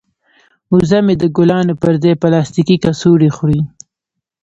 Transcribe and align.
وزه 0.73 0.99
مې 1.05 1.15
د 1.21 1.23
ګلانو 1.37 1.73
پر 1.81 1.93
ځای 2.03 2.13
پلاستیکي 2.21 2.75
کڅوړې 2.83 3.29
خوري. 3.35 3.61